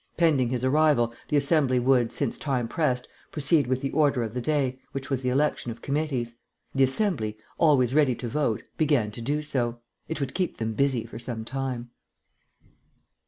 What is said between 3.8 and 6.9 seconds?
the order of the day, which was the election of committees.... The